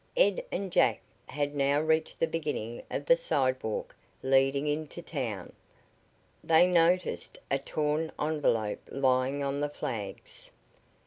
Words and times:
Ed 0.17 0.43
and 0.51 0.71
Jack 0.71 0.99
had 1.27 1.53
now 1.53 1.79
reached 1.79 2.17
the 2.19 2.25
beginning 2.25 2.81
of 2.89 3.05
the 3.05 3.15
sidewalk 3.15 3.95
leading 4.23 4.65
into 4.65 4.99
town. 4.99 5.53
They 6.43 6.65
noticed 6.65 7.37
a 7.51 7.59
torn 7.59 8.11
envelope 8.19 8.81
lying 8.89 9.43
on 9.43 9.59
the 9.59 9.69
flags. 9.69 10.49